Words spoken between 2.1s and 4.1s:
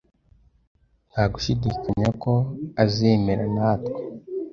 ko azemera natwe.